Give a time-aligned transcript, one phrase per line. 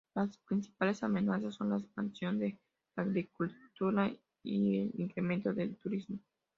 [0.15, 2.57] Las principales amenazas son la expansión de
[2.95, 4.11] la agricultura
[4.43, 6.17] y el incremento del turismo.